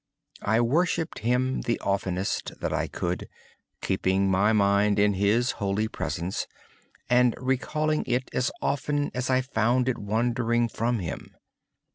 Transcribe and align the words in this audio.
I 0.41 0.61
worshipped 0.61 1.19
Him 1.19 1.61
the 1.61 1.79
oftenest 1.81 2.53
I 2.63 2.87
could, 2.87 3.29
keeping 3.81 4.31
my 4.31 4.51
mind 4.51 4.97
in 4.97 5.13
His 5.13 5.51
holy 5.61 5.87
presence 5.87 6.47
and 7.07 7.35
recalling 7.37 8.03
it 8.07 8.27
as 8.33 8.49
often 8.63 9.11
as 9.13 9.29
I 9.29 9.41
found 9.41 9.87
it 9.87 9.99
wandered 9.99 10.71
from 10.71 10.97
Him. 10.97 11.35